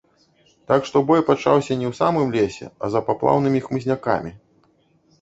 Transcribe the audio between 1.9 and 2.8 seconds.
ў самым лесе,